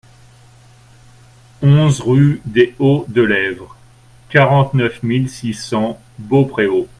[1.61, 3.77] onze rue des Hauts de l'Êvre,
[4.29, 6.87] quarante-neuf mille six cents Beaupréau